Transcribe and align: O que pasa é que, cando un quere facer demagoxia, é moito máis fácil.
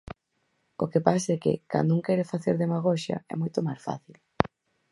O 0.83 0.85
que 0.91 1.03
pasa 1.07 1.29
é 1.35 1.41
que, 1.43 1.53
cando 1.71 1.91
un 1.95 2.01
quere 2.07 2.29
facer 2.33 2.55
demagoxia, 2.57 3.17
é 3.33 3.35
moito 3.41 3.59
máis 3.67 3.79
fácil. 3.87 4.15